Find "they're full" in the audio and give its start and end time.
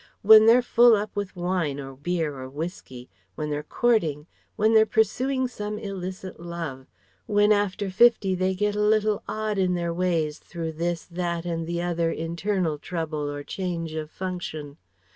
0.47-0.95